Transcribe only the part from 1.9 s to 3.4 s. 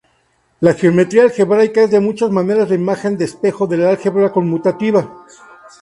de muchas maneras la imagen de